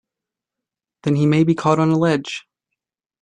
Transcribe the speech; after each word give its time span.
Then 1.03 1.15
he 1.15 1.27
may 1.27 1.43
be 1.43 1.53
caught 1.53 1.77
on 1.77 1.91
a 1.91 1.95
ledge! 1.95 2.47